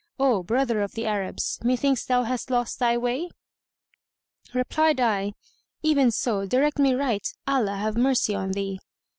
[0.17, 3.29] O brother of the Arabs, methinks thou hast lost thy way?"
[4.51, 5.33] Replied I,
[5.83, 8.79] "Even so, direct me right, Allah have mercy on thee!"